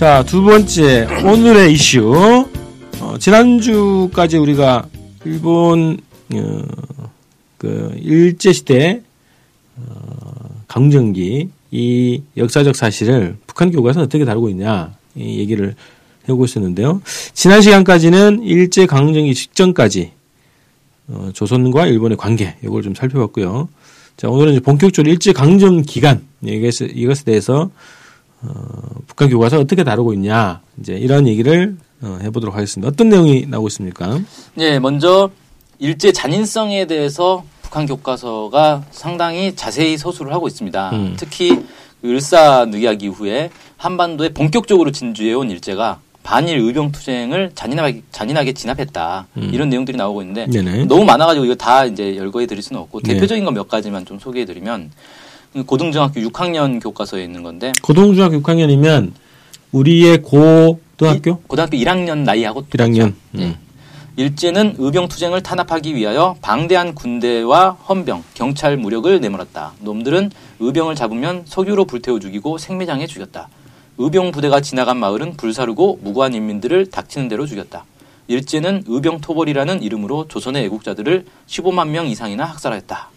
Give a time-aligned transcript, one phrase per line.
[0.00, 2.48] 자, 두 번째, 오늘의 이슈.
[3.00, 4.88] 어, 지난주까지 우리가
[5.26, 5.98] 일본,
[6.32, 6.62] 어,
[7.58, 9.02] 그, 일제시대,
[9.76, 15.74] 어, 강정기, 이 역사적 사실을 북한 교과서는 어떻게 다루고 있냐, 이 얘기를
[16.26, 17.02] 해오고 있었는데요.
[17.34, 20.12] 지난 시간까지는 일제 강정기 직전까지,
[21.08, 23.68] 어, 조선과 일본의 관계, 이걸 좀 살펴봤고요.
[24.16, 26.88] 자, 오늘은 본격적으로 일제 강점 기간, 이것에
[27.26, 27.70] 대해서
[28.42, 28.52] 어,
[29.06, 32.88] 북한 교과서 어떻게 다루고 있냐 이제 이런 얘기를 어, 해보도록 하겠습니다.
[32.88, 34.18] 어떤 내용이 나오고 있습니까?
[34.54, 35.30] 네, 먼저
[35.78, 40.90] 일제 잔인성에 대해서 북한 교과서가 상당히 자세히 서술을 하고 있습니다.
[40.90, 41.14] 음.
[41.18, 41.62] 특히
[42.04, 49.26] 을사늑약 이후에 한반도에 본격적으로 진주해온 일제가 반일 의병 투쟁을 잔인하게, 잔인하게 진압했다.
[49.36, 49.50] 음.
[49.52, 50.84] 이런 내용들이 나오고 있는데 네네.
[50.84, 53.14] 너무 많아가지고 이거 다 이제 열거해 드릴 수는 없고 네.
[53.14, 54.90] 대표적인 거몇 가지만 좀 소개해 드리면
[55.66, 59.12] 고등중학교 6학년 교과서에 있는 건데 고등중학교 6학년이면
[59.72, 63.14] 우리의 고등학교 이- 고등학교 1학년 나이하고 1학년.
[63.32, 63.46] 네.
[63.46, 63.56] 음.
[64.16, 69.72] 일제는 의병 투쟁을 탄압하기 위하여 방대한 군대와 헌병, 경찰 무력을 내몰았다.
[69.80, 73.48] 놈들은 의병을 잡으면 석유로 불태워 죽이고 생매장해 죽였다.
[73.98, 77.84] 의병 부대가 지나간 마을은 불사르고 무고한 인민들을 닥치는 대로 죽였다.
[78.28, 83.08] 일제는 의병 토벌이라는 이름으로 조선의 애국자들을 15만 명 이상이나 학살하였다.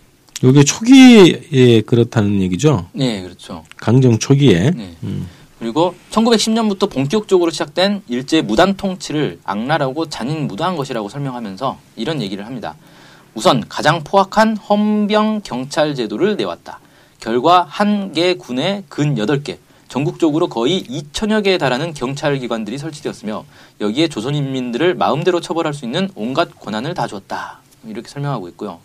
[0.41, 2.87] 이게 초기에 그렇다는 얘기죠.
[2.93, 3.63] 네, 그렇죠.
[3.77, 4.71] 강정 초기에.
[4.71, 4.95] 네.
[5.03, 5.27] 음.
[5.59, 12.75] 그리고 1910년부터 본격적으로 시작된 일제 무단 통치를 악랄하고 잔인 무도한 것이라고 설명하면서 이런 얘기를 합니다.
[13.33, 16.79] 우선 가장 포악한 헌병 경찰 제도를 내왔다.
[17.21, 19.57] 결과 한 개 군에 근 8개,
[19.87, 23.45] 전국적으로 거의 2천여 개에 달하는 경찰 기관들이 설치되었으며
[23.79, 27.61] 여기에 조선인민들을 마음대로 처벌할 수 있는 온갖 권한을 다 주었다.
[27.87, 28.79] 이렇게 설명하고 있고요.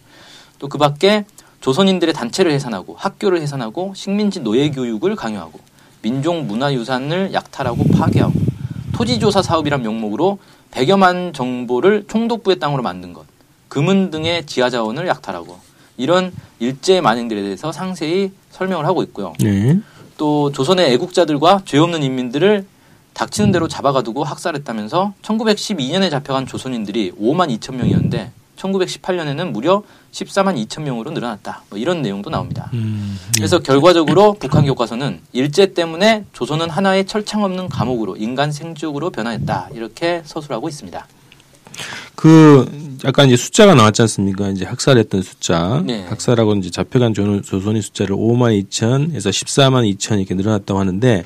[0.60, 1.24] 또 그 밖에
[1.60, 5.58] 조선인들의 단체를 해산하고 학교를 해산하고 식민지 노예 교육을 강요하고
[6.02, 8.32] 민족 문화유산을 약탈하고 파괴하고
[8.92, 10.38] 토지조사 사업이란 명목으로
[10.70, 13.24] 100여만 정보를 총독부의 땅으로 만든 것,
[13.68, 15.58] 금은 등의 지하 자원을 약탈하고
[15.96, 19.34] 이런 일제 만행들에 대해서 상세히 설명을 하고 있고요.
[19.40, 19.78] 네.
[20.16, 22.66] 또 조선의 애국자들과 죄 없는 인민들을
[23.14, 29.82] 닥치는 대로 잡아가두고 학살했다면서 1912년에 잡혀간 조선인들이 5만 2천 명이었는데 1918년에는 무려
[30.12, 31.62] 14만 2천 명으로 늘어났다.
[31.70, 32.70] 뭐 이런 내용도 나옵니다.
[32.74, 33.18] 음.
[33.36, 39.70] 그래서 결과적으로 북한 교과서는 일제 때문에 조선은 하나의 철창 없는 감옥으로 인간 생쥐옥으로 변화했다.
[39.74, 41.06] 이렇게 서술하고 있습니다.
[42.16, 44.48] 그 약간 이제 숫자가 나왔지 않습니까?
[44.48, 46.04] 이제 학살했던 숫자, 네.
[46.08, 51.24] 학살하고 이제 잡혀간 조- 조선의 숫자를 5만 2천에서 14만 2천 이렇게 늘어났다고 하는데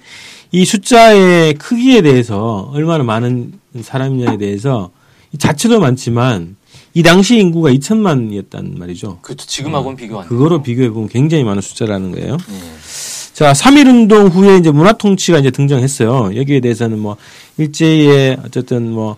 [0.51, 4.91] 이 숫자의 크기에 대해서 얼마나 많은 사람이냐에 대해서
[5.33, 6.57] 이 자체도 많지만
[6.95, 9.19] 이 당시 인구가 2천만이었단 말이죠.
[9.23, 9.47] 그렇죠.
[9.47, 10.29] 지금하고는 비교 안.
[10.29, 12.37] 그거로 비교해 보면 굉장히 많은 숫자라는 거예요.
[12.51, 13.33] 예.
[13.33, 16.37] 자, 3.1 운동 후에 이제 문화 통치가 이제 등장했어요.
[16.37, 17.17] 여기에 대해서는 뭐,
[17.57, 19.17] 일제의 어쨌든 뭐,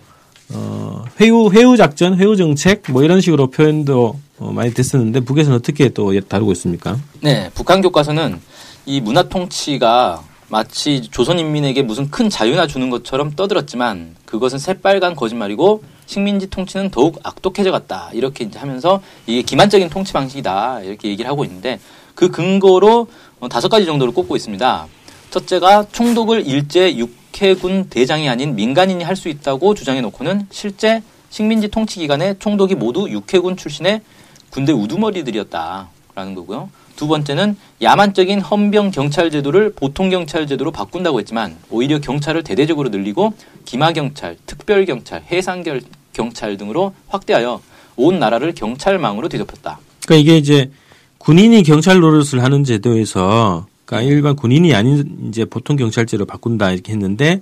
[0.53, 5.89] 어, 회유, 회유 작전, 회유 정책, 뭐 이런 식으로 표현도 어, 많이 됐었는데, 북에서는 어떻게
[5.89, 6.97] 또 다루고 있습니까?
[7.21, 8.39] 네, 북한 교과서는
[8.85, 15.83] 이 문화 통치가 마치 조선 인민에게 무슨 큰 자유나 주는 것처럼 떠들었지만 그것은 새빨간 거짓말이고
[16.05, 18.09] 식민지 통치는 더욱 악독해져 갔다.
[18.13, 20.81] 이렇게 이제 하면서 이게 기만적인 통치 방식이다.
[20.81, 21.79] 이렇게 얘기를 하고 있는데
[22.13, 23.07] 그 근거로
[23.39, 24.87] 어, 다섯 가지 정도를 꼽고 있습니다.
[25.31, 31.99] 첫째가 총독을 일제 육해군 대장이 아닌 민간인이 할 수 있다고 주장해 놓고는 실제 식민지 통치
[31.99, 34.01] 기간에 총독이 모두 육해군 출신의
[34.49, 36.69] 군대 우두머리들이었다라는 거고요.
[36.95, 43.33] 두 번째는 야만적인 헌병 경찰 제도를 보통 경찰 제도로 바꾼다고 했지만 오히려 경찰을 대대적으로 늘리고
[43.65, 45.81] 기마 경찰, 특별 경찰, 해상 결-
[46.13, 47.61] 경찰 등으로 확대하여
[47.97, 49.79] 온 나라를 경찰망으로 뒤덮였다.
[50.05, 50.71] 그러니까 이게 이제
[51.17, 57.41] 군인이 경찰 노릇을 하는 제도에서, 그러니까 일반 군인이 아닌 이제 보통 경찰제로 바꾼다 이렇게 했는데,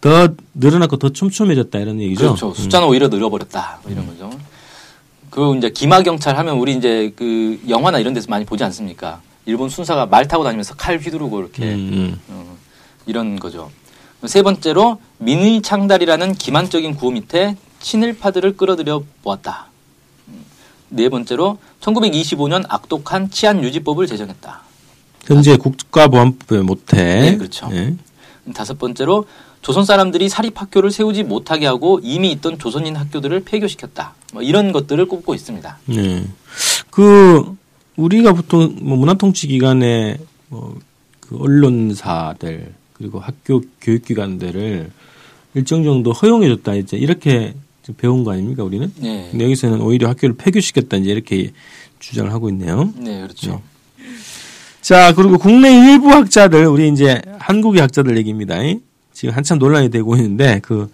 [0.00, 2.20] 더 늘어났고 더 촘촘해졌다 이런 얘기죠.
[2.20, 2.54] 그렇죠.
[2.54, 3.80] 숫자는 오히려 늘어버렸다.
[3.82, 4.30] 뭐 이런 거죠.
[5.36, 9.20] 그리고 이제 기마 경찰 하면 우리 이제 그 영화나 이런 데서 많이 보지 않습니까?
[9.44, 12.20] 일본 순사가 말 타고 다니면서 칼 휘두르고 이렇게 음, 음.
[12.28, 12.56] 어,
[13.04, 13.70] 이런 거죠.
[14.24, 19.66] 세 번째로 민의 창달이라는 기만적인 구호 밑에 친일파들을 끌어들여 보았다.
[20.28, 20.42] 음,
[20.88, 24.62] 네 번째로 1925년 악독한 치안 유지법을 제정했다.
[25.26, 26.96] 현재 국가보안법의 모태.
[26.96, 27.68] 네, 그렇죠.
[27.72, 27.94] 예.
[28.54, 29.26] 다섯 번째로
[29.62, 34.14] 조선 사람들이 사립학교를 세우지 못하게 하고 이미 있던 조선인 학교들을 폐교시켰다.
[34.32, 35.78] 뭐 이런 것들을 꼽고 있습니다.
[35.86, 36.26] 네.
[36.90, 37.56] 그
[37.96, 40.76] 우리가 보통 뭐 문화통치 기관에 뭐
[41.28, 44.90] 그 언론사들 그리고 학교 교육기관들을
[45.54, 47.54] 일정 정도 허용해줬다 이제 이렇게
[47.98, 48.92] 배운 거 아닙니까 우리는?
[48.96, 49.28] 네.
[49.30, 51.52] 근데 여기서는 오히려 학교를 폐교시켰다 이제 이렇게
[51.98, 52.92] 주장을 하고 있네요.
[52.96, 53.62] 네, 그렇죠.
[54.86, 58.54] 자 그리고 국내 일부 학자들 우리 이제 한국의 학자들 얘기입니다.
[59.12, 60.88] 지금 한참 논란이 되고 있는데 그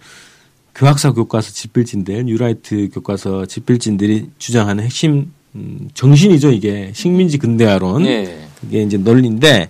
[0.73, 8.47] 교학사 교과서 집필진들 뉴라이트 교과서 집필진들이 주장하는 핵심 음, 정신이죠 이게 식민지 근대화론 네.
[8.59, 9.69] 그게 이제 논리인데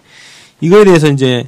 [0.61, 1.43] 이거에 대해서 이제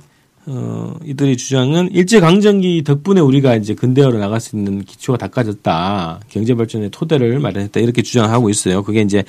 [0.45, 6.53] 어 이들의 주장은 일제 강점기 덕분에 우리가 이제 근대화로 나갈 수 있는 기초가 닦아졌다 경제
[6.53, 8.83] 발전의 토대를 마련했다 이렇게 주장하고 있어요.
[8.83, 9.23] 그게 이제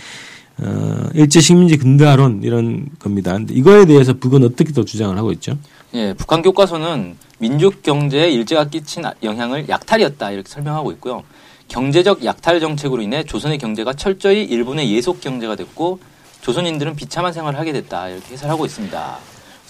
[0.58, 3.32] 어 일제 식민지 근대화론 이런 겁니다.
[3.32, 5.58] 근데 이거에 대해서 북은 어떻게 또 주장을 하고 있죠?
[5.94, 11.22] 예, 북한 교과서는 민족 경제에 일제가 끼친 영향을 약탈이었다 이렇게 설명하고 있고요.
[11.68, 15.98] 경제적 약탈 정책으로 인해 조선의 경제가 철저히 일본의 예속 경제가 됐고
[16.40, 19.18] 조선인들은 비참한 생활을 하게 됐다 이렇게 해설하고 있습니다.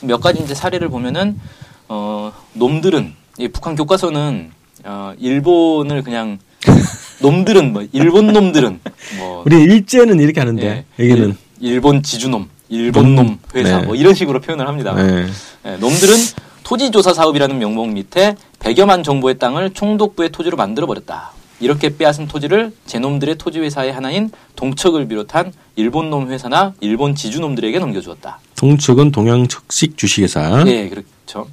[0.02, 1.40] 몇 가지 이제 사례를 보면은
[1.88, 4.50] 어 놈들은 이 북한 교과서는
[4.84, 6.38] 어 일본을 그냥
[7.20, 8.80] 놈들은 뭐 일본 놈들은
[9.18, 13.86] 뭐 우리 일제는 이렇게 하는데 예, 여기는 일, 일본 지주놈, 일본 놈 회사 네.
[13.86, 14.94] 뭐 이런 식으로 표현을 합니다.
[14.94, 15.26] 네.
[15.66, 16.16] 예, 놈들은
[16.62, 21.32] 토지조사 사업이라는 명목 밑에 100여만 정보의 땅을 총독부의 토지로 만들어 버렸다.
[21.60, 28.40] 이렇게 빼앗은 토지를 제놈들의 토지 회사의 하나인 동척을 비롯한 일본 놈 회사나 일본 지주놈들에게 넘겨주었다.
[28.56, 30.64] 동척은 동양척식 주식회사.
[30.64, 31.48] 네, 그렇죠.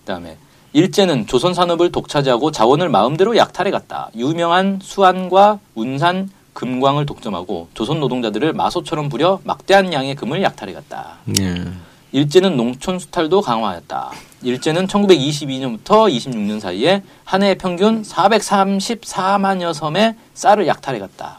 [0.00, 0.36] 그다음에
[0.80, 4.10] 일제는 조선 산업을 독차지하고 자원을 마음대로 약탈해 갔다.
[4.14, 11.14] 유명한 수안과 운산, 금광을 독점하고 조선 노동자들을 마소처럼 부려 막대한 양의 금을 약탈해 갔다.
[11.40, 11.64] 예.
[12.12, 14.10] 일제는 농촌 수탈도 강화하였다.
[14.42, 21.38] 일제는 1922년부터 26년 사이에 한 해 평균 434만여 섬의 쌀을 약탈해 갔다.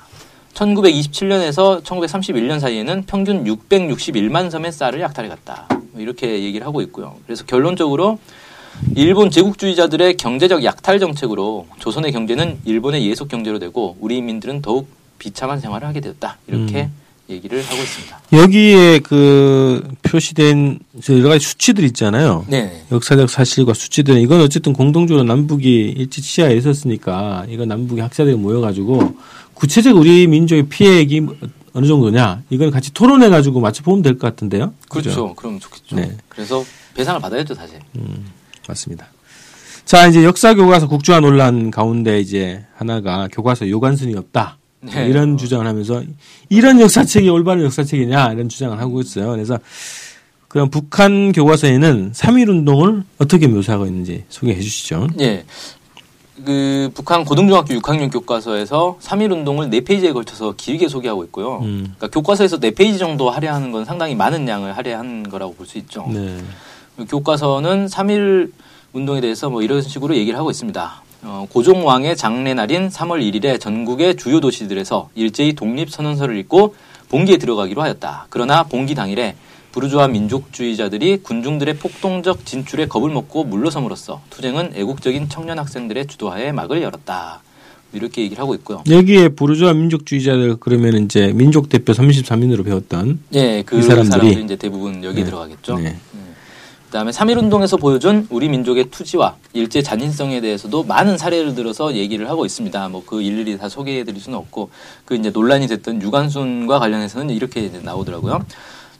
[0.55, 5.67] 1927년에서 1931년 사이에는 평균 661만 섬의 쌀을 약탈해 갔다.
[5.91, 7.17] 뭐 이렇게 얘기를 하고 있고요.
[7.27, 8.17] 그래서 결론적으로
[8.95, 14.87] 일본 제국주의자들의 경제적 약탈 정책으로 조선의 경제는 일본의 예속 경제로 되고 우리 인민들은 더욱
[15.19, 16.37] 비참한 생활을 하게 되었다.
[16.47, 16.89] 이렇게
[17.29, 18.21] 얘기를 하고 있습니다.
[18.33, 22.45] 여기에 그 표시된 저 여러 가지 수치들 있잖아요.
[22.47, 22.83] 네.
[22.91, 29.15] 역사적 사실과 수치들은 이건 어쨌든 공동적으로 남북이 일제 치하에 있었으니까 이거 남북의 학자들이 모여가지고
[29.55, 31.27] 구체적 우리 민족의 피해액이
[31.73, 34.73] 어느 정도냐 이건 같이 토론해 가지고 맞춰보면 될 것 같은데요.
[34.87, 35.09] 그렇죠.
[35.09, 35.33] 그죠?
[35.35, 35.95] 그럼 좋겠죠.
[35.97, 36.15] 네.
[36.29, 36.63] 그래서
[36.95, 37.79] 배상을 받아야죠, 사실.
[38.67, 39.07] 맞습니다.
[39.85, 44.57] 자 이제 역사 교과서 국주화 논란 가운데 이제 하나가 교과서 요관순이 없다.
[44.81, 45.07] 네.
[45.07, 46.03] 이런 주장을 하면서
[46.49, 49.31] 이런 역사책이 올바른 역사책이냐 이런 주장을 하고 있어요.
[49.31, 49.57] 그래서
[50.47, 55.07] 그럼 북한 교과서에는 3.1 운동을 어떻게 묘사하고 있는지 소개해 주시죠.
[55.19, 55.45] 예.
[56.45, 61.59] 그 북한 고등중학교 6학년 교과서에서 3.1 운동을 4페이지에 걸쳐서 길게 소개하고 있고요.
[61.61, 61.93] 음.
[61.97, 66.07] 그러니까 교과서에서 4페이지 정도 할애하는 건 상당히 많은 양을 할애한 거라고 볼 수 있죠.
[66.13, 66.37] 네.
[67.05, 68.51] 교과서는 3.1
[68.93, 71.03] 운동에 대해서 뭐 이런 식으로 얘기를 하고 있습니다.
[71.23, 76.75] 어, 고종왕의 장례날인 3월 1일에 전국의 주요 도시들에서 일제히 독립선언서를 읽고
[77.09, 78.27] 봉기에 들어가기로 하였다.
[78.29, 79.35] 그러나 봉기 당일에
[79.71, 87.41] 부르주아 민족주의자들이 군중들의 폭동적 진출에 겁을 먹고 물러섬으로써 투쟁은 애국적인 청년 학생들의 주도하에 막을 열었다.
[87.93, 88.83] 이렇게 얘기를 하고 있고요.
[88.89, 95.19] 여기에 부르주아 민족주의자들 그러면 이제 민족 대표 33인으로 배웠던 예, 그이 사람들이- 이제 대부분 여기
[95.21, 95.25] 네.
[95.25, 95.77] 들어가겠죠.
[95.79, 95.95] 네.
[96.87, 102.89] 그다음에 3.1운동에서 보여준 우리 민족의 투지와 일제 잔인성에 대해서도 많은 사례를 들어서 얘기를 하고 있습니다.
[102.89, 104.69] 뭐 그 일일이 다 소개해드릴 수는 없고
[105.05, 108.45] 그 이제 논란이 됐던 유관순과 관련해서는 이렇게 나오더라고요.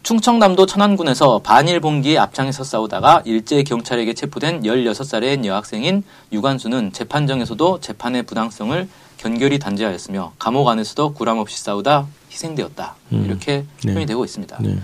[0.04, 8.88] 충청남도 천안군에서 반일 봉기에 앞장에서 싸우다가 일제 경찰에게 체포된 16살의 여학생인 유관순은 재판정에서도 재판의 부당성을
[9.18, 12.96] 견결히 단죄하였으며 감옥 안에서도 구람 없이 싸우다 희생되었다.
[13.12, 13.26] 음.
[13.26, 13.92] 이렇게 네.
[13.94, 14.58] 표현이 되고 있습니다.
[14.62, 14.78] 네.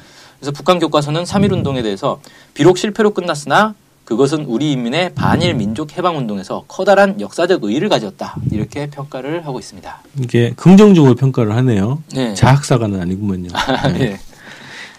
[0.43, 2.19] 그래서 북한 교과서는 3.1 운동에 대해서
[2.53, 8.35] 비록 실패로 끝났으나 그것은 우리 인민의 반일 민족 해방 운동에서 커다란 역사적 의의를 가졌다.
[8.51, 10.01] 이렇게 평가를 하고 있습니다.
[10.19, 12.03] 이게 긍정적으로 평가를 하네요.
[12.13, 12.33] 네.
[12.33, 13.47] 자학사가는 아니구먼요.
[13.93, 13.97] 네.
[13.97, 14.19] 네.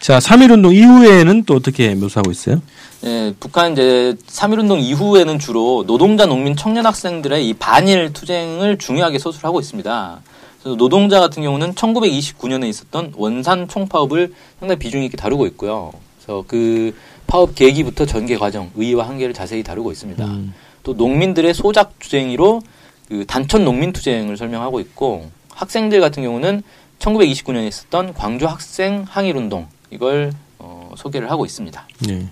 [0.00, 2.62] 자, 3.1 운동 이후에는 또 어떻게 묘사하고 있어요?
[3.04, 9.18] 예, 북한 이제 3.1 운동 이후에는 주로 노동자, 농민, 청년 학생들의 이 반일 투쟁을 중요하게
[9.18, 10.20] 서술하고 있습니다.
[10.64, 15.92] 그래서 노동자 같은 경우는 1929년에 있었던 원산 총파업을 상당히 비중 있게 다루고 있고요.
[16.16, 20.25] 그래서 그 파업 계기부터 전개 과정, 의의와 한계를 자세히 다루고 있습니다.
[20.25, 20.54] 음.
[20.83, 22.62] 또 농민들의 소작 투쟁이로
[23.09, 26.62] 그 단천 농민 투쟁을 설명하고 있고 학생들 같은 경우는
[26.99, 31.87] 1929년에 있었던 광주 학생 항일 운동 이걸 어, 소개를 하고 있습니다.
[32.06, 32.26] 네.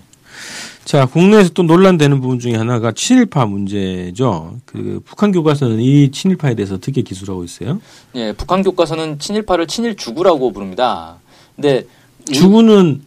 [0.85, 4.57] 자, 국내에서 또 논란되는 부분 중에 하나가 친일파 문제죠.
[4.65, 7.79] 그 북한 교과서는 이 친일파에 대해서 어떻게 기술하고 있어요?
[8.15, 11.15] 예, 북한 교과서는 친일파를 친일주구라고 부릅니다.
[11.55, 11.85] 근데
[12.29, 13.01] 우- 주구는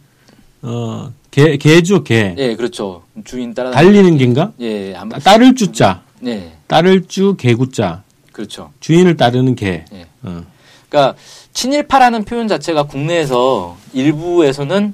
[0.63, 2.33] 어, 개, 개죠, 개.
[2.37, 3.03] 예, 그렇죠.
[3.23, 4.51] 주인 따라 달리는 개인가?
[4.59, 6.01] 예, 아마 따를 주자.
[6.19, 8.03] 네, 따를 주 개구자.
[8.31, 8.71] 그렇죠.
[8.79, 9.85] 주인을 따르는 개.
[9.93, 10.07] 예.
[10.23, 10.43] 어.
[10.89, 11.15] 그러니까
[11.53, 14.93] 친일파라는 표현 자체가 국내에서 일부에서는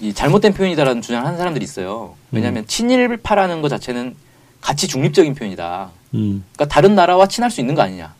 [0.00, 2.14] 이 잘못된 표현이다라는 주장을 하는 사람들이 있어요.
[2.30, 4.14] 왜냐하면 친일파라는 것 자체는
[4.60, 5.90] 가치 중립적인 표현이다.
[6.14, 6.44] 음.
[6.52, 8.14] 그러니까 다른 나라와 친할 수 있는 거 아니냐.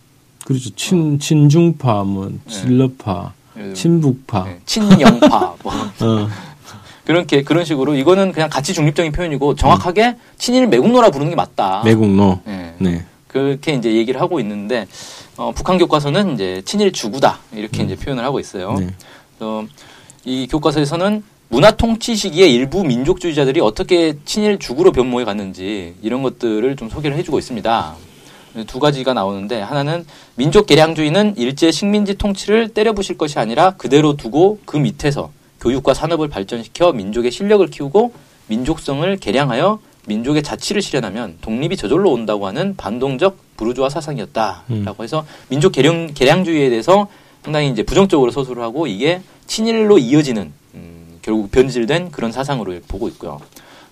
[0.45, 0.71] 그렇죠.
[0.75, 4.47] 친, 친중파, 뭐, 진러파, 예, 친북파.
[4.49, 6.29] 예, 친영파 뭐 어.
[7.05, 11.83] 그렇게 그런 식으로 이거는 그냥 가치 중립적인 표현이고 정확하게 친일 매국노라 부르는 게 맞다.
[11.85, 12.41] 매국노.
[12.47, 12.75] 예.
[12.79, 13.05] 네.
[13.29, 14.87] 그렇게 이제 얘기를 하고 있는데
[15.37, 18.75] 어, 북한 교과서는 이제 친일 주구다 이렇게 이제 표현을 하고 있어요.
[18.75, 18.89] 네.
[19.41, 19.67] 어,
[20.25, 26.91] 이 교과서에서는 문화 통치 시기에 일부 민족주의자들이 어떻게 친일 주구로 변모해 갔는지 이런 것들을 좀
[26.91, 27.97] 소개를 해주고 있습니다.
[28.67, 34.77] 두 가지가 나오는데 하나는 민족 개량주의는 일제 식민지 통치를 때려부실 것이 아니라 그대로 두고 그
[34.77, 38.13] 밑에서 교육과 산업을 발전시켜 민족의 실력을 키우고
[38.49, 46.13] 민족성을 개량하여 민족의 자치를 실현하면 독립이 저절로 온다고 하는 반동적 부르주아 사상이었다라고 해서 민족 개량
[46.15, 47.09] 개량주의에 대해서
[47.43, 53.41] 상당히 이제 부정적으로 서술을 하고 이게 친일로 이어지는 음, 결국 변질된 그런 사상으로 보고 있고요.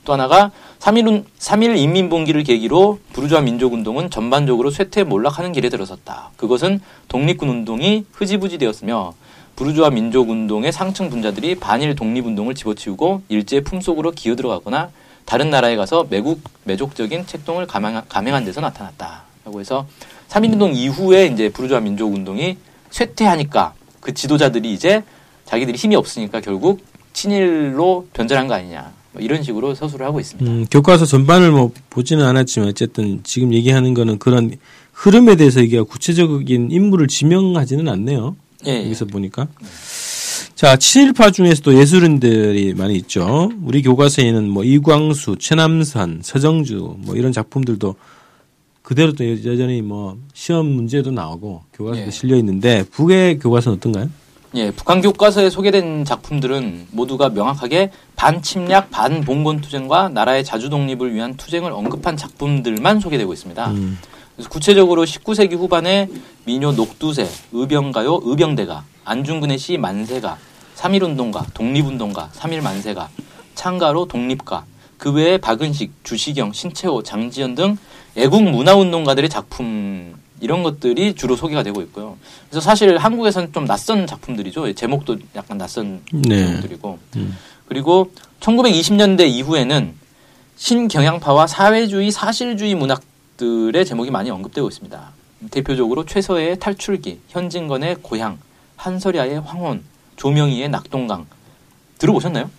[0.05, 6.31] 또 하나가 3.1, 3.1 인민봉기를 계기로 부르주아 민족운동은 전반적으로 쇠퇴 몰락하는 길에 들어섰다.
[6.37, 9.15] 그것은 독립군 운동이 흐지부지 되었으며
[9.57, 14.91] 부르주아 민족운동의 상층 분자들이 반일 독립운동을 집어치우고 일제의 품속으로 기어들어가거나
[15.25, 19.25] 다른 나라에 가서 매국 매족적인 책동을 감행, 감행한 데서 나타났다.
[19.45, 19.87] 라고 해서
[20.29, 22.59] 3.1운동 이후에 이제 부르주아 민족운동이
[22.91, 25.03] 쇠퇴하니까 그 지도자들이 이제
[25.47, 26.81] 자기들이 힘이 없으니까 결국
[27.17, 28.93] 친일로 변절한 거 아니냐.
[29.13, 30.51] 뭐 이런 식으로 서술을 하고 있습니다.
[30.51, 34.53] 음, 교과서 전반을 뭐 보지는 않았지만 어쨌든 지금 얘기하는 거는 그런
[34.93, 38.37] 흐름에 대해서 이게 구체적인 인물을 지명하지는 않네요.
[38.67, 38.85] 예, 예.
[38.85, 39.49] 여기서 보니까.
[40.55, 43.51] 자, 친일파 중에서도 예술인들이 많이 있죠.
[43.63, 47.95] 우리 교과서에는 뭐 이광수, 최남선, 서정주 뭐 이런 작품들도
[48.83, 52.11] 그대로 또 여전히 뭐 시험 문제도 나오고 교과서도 예.
[52.11, 54.11] 실려 있는데 북의 교과서는 어떤가요?
[54.57, 61.71] 예, 북한 교과서에 소개된 작품들은 모두가 명확하게 반침략, 반봉건 투쟁과 나라의 자주 독립을 위한 투쟁을
[61.73, 63.71] 언급한 작품들만 소개되고 있습니다.
[63.73, 63.99] 음.
[64.35, 66.09] 그래서 구체적으로 19세기 후반에
[66.45, 70.39] 민요 녹두새, 의병가요, 의병대가, 안중근의 시 만세가,
[70.77, 73.11] 3.1운동가, 독립운동가, 3.1 만세가,
[73.55, 74.65] 창가로 독립가,
[74.97, 77.77] 그 외에 박은식, 주시경, 신채호, 장지연 등
[78.17, 82.17] 애국 문화운동가들의 작품 이런 것들이 주로 소개가 되고 있고요.
[82.49, 84.73] 그래서 사실 한국에서는 좀 낯선 작품들이죠.
[84.75, 86.47] 제목도 약간 낯선 네.
[86.47, 86.99] 제목들이고
[87.69, 89.95] 그리고 1920년대 이후에는
[90.57, 95.13] 신경향파와 사회주의 사실주의 문학들의 제목이 많이 언급되고 있습니다.
[95.51, 98.39] 대표적으로 최서의 탈출기, 현진건의 고향,
[98.77, 99.83] 한설야의 황혼,
[100.17, 101.27] 조명희의 낙동강
[101.99, 102.51] 들어보셨나요?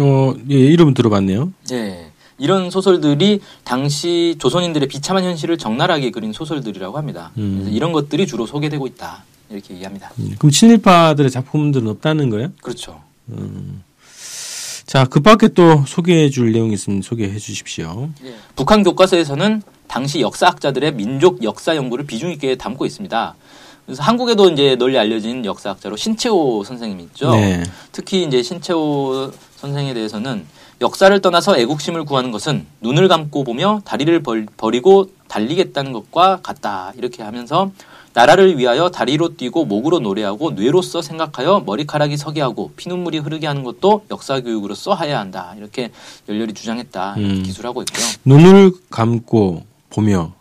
[0.00, 1.52] 어, 예, 이름은 들어봤네요.
[1.68, 2.11] 네.
[2.42, 7.30] 이런 소설들이 당시 조선인들의 비참한 현실을 적나라하게 그린 소설들이라고 합니다.
[7.38, 7.68] 음.
[7.70, 9.22] 이런 것들이 주로 소개되고 있다.
[9.48, 10.10] 이렇게 얘기합니다.
[10.18, 12.48] 음, 그럼 친일파들의 작품들은 없다는 거예요?
[12.60, 13.00] 그렇죠.
[14.86, 18.08] 자, 그 밖에 또 소개해 줄 내용이 있으면 소개해 주십시오.
[18.56, 23.34] 북한 교과서에서는 당시 역사학자들의 민족 역사 연구를 비중 있게 담고 있습니다.
[23.86, 27.30] 그래서 한국에도 이제 널리 알려진 역사학자로 신채호 선생님이 있죠.
[27.32, 27.62] 네.
[27.92, 30.44] 특히 이제 신채호 선생에 대해서는
[30.80, 36.92] 역사를 떠나서 애국심을 구하는 것은 눈을 감고 보며 다리를 벌, 버리고 달리겠다는 것과 같다.
[36.96, 37.70] 이렇게 하면서
[38.14, 44.04] 나라를 위하여 다리로 뛰고 목으로 노래하고 뇌로서 생각하여 머리카락이 서게 하고 피눈물이 흐르게 하는 것도
[44.10, 45.54] 역사 교육으로서 하야 한다.
[45.56, 45.90] 이렇게
[46.28, 47.14] 열렬히 주장했다.
[47.16, 47.42] 이렇게 음.
[47.42, 48.04] 기술하고 있고요.
[48.24, 50.32] 눈을 감고 보며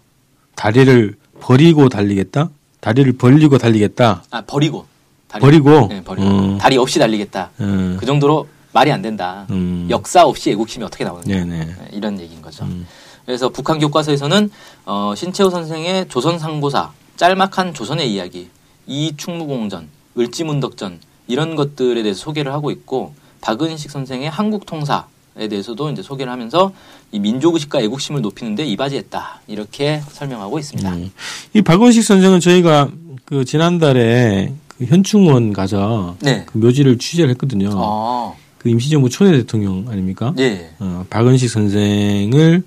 [0.55, 2.49] 다리를 버리고 달리겠다?
[2.81, 4.23] 다리를 벌리고 달리겠다?
[4.31, 4.85] 아 버리고
[5.27, 5.87] 다리, 버리고?
[5.87, 6.57] 네, 버리고 음.
[6.57, 7.51] 다리 없이 달리겠다.
[7.61, 7.95] 음.
[7.99, 9.45] 그 정도로 말이 안 된다.
[9.49, 9.87] 음.
[9.89, 11.43] 역사 없이 애국심이 어떻게 나오느냐.
[11.43, 11.65] 네네.
[11.65, 12.63] 네, 이런 얘기인 거죠.
[12.65, 12.87] 음.
[13.25, 14.49] 그래서 북한 교과서에서는
[14.85, 18.49] 어, 신채호 선생의 조선 상고사, 짤막한 조선의 이야기,
[18.87, 19.87] 이충무공전,
[20.17, 26.73] 을지문덕전 이런 것들에 대해서 소개를 하고 있고 박은식 선생의 한국 통사에 대해서도 이제 소개를 하면서
[27.11, 30.91] 이 민족의식과 애국심을 높이는데 이바지했다 이렇게 설명하고 있습니다.
[30.93, 31.11] 음.
[31.53, 32.89] 이 박원식 선생은 저희가
[33.25, 36.43] 그 지난달에 그 현충원 가서 네.
[36.47, 37.69] 그 묘지를 취재를 했거든요.
[37.73, 40.35] 어, 그 임시정부 초대 대통령 아닙니까?
[40.37, 42.61] 예, 어, 박은식 선생을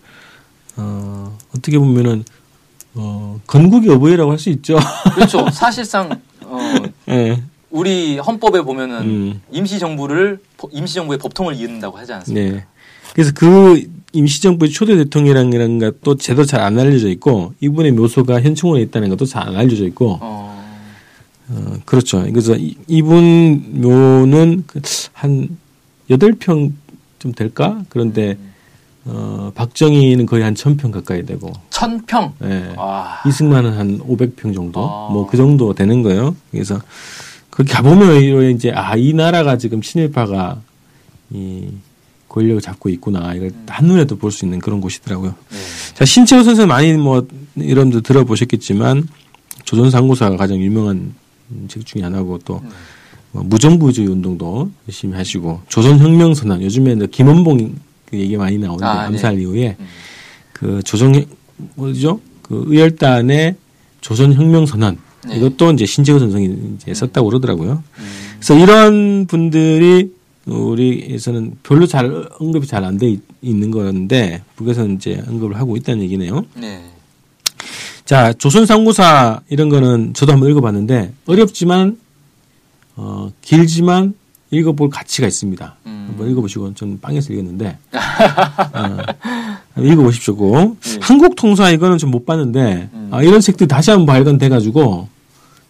[0.76, 2.24] 어, 어떻게 보면은
[2.94, 4.76] 어, 건국의 어버이라고 할 수 있죠.
[5.14, 5.48] 그렇죠.
[5.54, 6.58] 사실상 어,
[7.10, 7.40] 예.
[7.70, 9.40] 우리 헌법에 보면은 음.
[9.52, 10.40] 임시정부를
[10.72, 12.56] 임시정부의 법통을 이은다고 하지 않습니까?
[12.56, 12.64] 네.
[13.12, 19.10] 그래서 그 임시정부의 초대 대통령이라는 것도 제대로 잘 안 알려져 있고 이분의 묘소가 현충원에 있다는
[19.10, 20.64] 것도 잘 안 알려져 있고 어,
[21.50, 22.20] 어, 그렇죠.
[22.24, 25.56] 그래서 이- 이분 묘는 그한
[26.10, 26.72] 여덟 평
[27.18, 27.82] 좀 될까?
[27.88, 28.36] 그런데
[29.06, 32.34] 어, 박정희는 거의 한 천 평 가까이 되고 천 평.
[32.44, 32.74] 예.
[32.76, 33.20] 와.
[33.26, 35.08] 이승만은 한 500평 정도, 아.
[35.12, 36.36] 뭐그 정도 되는 거예요.
[36.50, 36.80] 그래서
[37.50, 40.60] 거기 가보면 이제 아 이 나라가 지금 친일파가
[41.30, 41.68] 이
[42.28, 45.34] 권력을 잡고 있구나 이걸 한눈에도 볼 수 있는 그런 곳이더라고요.
[45.50, 45.58] 네.
[45.94, 47.26] 자 신채호 선수 많이 뭐
[47.58, 49.08] 여러분들 들어보셨겠지만
[49.64, 51.14] 조선 상고사가 가장 유명한
[51.68, 52.68] 책 중에 하나고 또 네.
[53.34, 57.74] 뭐 무정부주의 운동도 열심히 하시고 조선혁명선언 요즘에 김원봉
[58.06, 59.42] 그 얘기 많이 나오는데 아, 암살 네.
[59.42, 59.86] 이후에 음.
[60.52, 61.12] 그 조정
[61.74, 63.56] 뭐죠 그 의열단의
[64.00, 65.36] 조선혁명선언 네.
[65.36, 67.82] 이것도 이제 신재호 선생이 이제 썼다고 그러더라고요.
[67.98, 68.04] 음.
[68.36, 70.12] 그래서 이런 분들이
[70.46, 76.44] 우리에서는 별로 잘 언급이 잘 안 돼 있는 건데 북에서는 이제 언급을 하고 있다는 얘기네요.
[76.54, 76.84] 네.
[78.04, 81.96] 자, 조선 상고사 이런 거는 저도 한번 읽어봤는데 어렵지만
[82.96, 84.14] 어, 길지만
[84.50, 85.76] 읽어볼 가치가 있습니다.
[85.86, 86.04] 음.
[86.08, 87.76] 한번 읽어보시고 저는 빵에서 읽었는데
[88.74, 90.36] 어, 읽어보십시오.
[90.36, 90.76] 꼭.
[90.80, 90.98] 네.
[91.00, 93.08] 한국 통사 이거는 좀 못 봤는데 음.
[93.10, 95.08] 아, 이런 책들 다시 한번 발견돼가지고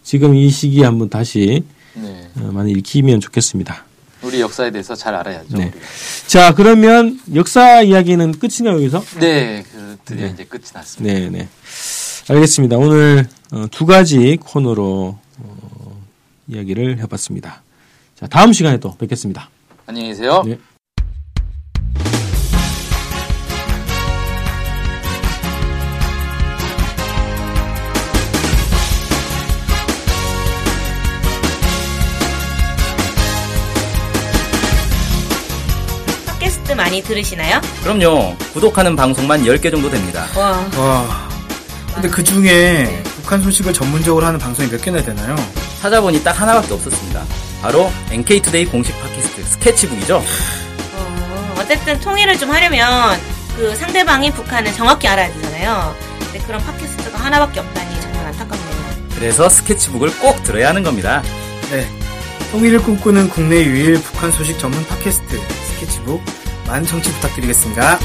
[0.03, 1.63] 지금 이 시기에 한번 다시
[1.95, 2.29] 네.
[2.37, 3.83] 어, 많이 읽히면 좋겠습니다.
[4.21, 5.57] 우리 역사에 대해서 잘 알아야죠.
[5.57, 5.71] 네.
[6.27, 9.03] 자, 그러면 역사 이야기는 끝이나요 여기서?
[9.19, 9.63] 네.
[9.71, 10.33] 그 드디어 네.
[10.33, 11.13] 이제 끝이 났습니다.
[11.19, 11.47] 네, 네.
[12.29, 12.77] 알겠습니다.
[12.77, 15.21] 오늘 어, 두 가지 코너로 어,
[16.47, 17.63] 이야기를 해봤습니다.
[18.15, 19.49] 자, 다음 시간에 또 뵙겠습니다.
[19.87, 20.43] 안녕히 계세요.
[20.45, 20.57] 네.
[36.25, 37.61] 팟캐스트 많이 들으시나요?
[37.83, 38.35] 그럼요.
[38.53, 40.25] 구독하는 방송만 10개 정도 됩니다.
[40.37, 41.29] 와, 와.
[41.93, 45.35] 근데 그 중에 북한 소식을 전문적으로 하는 방송이 몇 개나 되나요?
[45.85, 47.23] 찾아보니 딱 하나밖에 없었습니다.
[47.61, 50.17] 바로 NK투데이 공식 팟캐스트 스케치북이죠.
[50.17, 53.19] 어, 어쨌든 통일을 좀 하려면
[53.55, 55.95] 그 상대방이 북한을 정확히 알아야 되잖아요.
[56.19, 58.75] 근데 그런 팟캐스트가 하나밖에 없다니 정말 안타깝네요.
[59.13, 61.21] 그래서 스케치북을 꼭 들어야 하는 겁니다.
[61.69, 61.87] 네.
[62.51, 66.23] 통일을 꿈꾸는 국내 유일 북한 소식 전문 팟캐스트 스케치북
[66.65, 67.99] 많은 청취 부탁드리겠습니다.